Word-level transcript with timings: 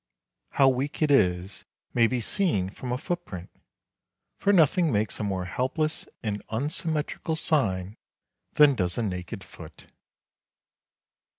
How 0.53 0.67
weak 0.67 1.03
it 1.03 1.11
is 1.11 1.63
may 1.93 2.07
be 2.07 2.21
seen 2.21 2.71
from 2.71 2.91
a 2.91 2.97
footprint: 2.97 3.51
for 4.35 4.51
nothing 4.51 4.91
makes 4.91 5.19
a 5.19 5.23
more 5.23 5.45
helpless 5.45 6.07
and 6.23 6.41
unsymmetrical 6.49 7.35
sign 7.35 7.97
than 8.53 8.73
does 8.73 8.97
a 8.97 9.03
naked 9.03 9.43
foot. 9.43 9.85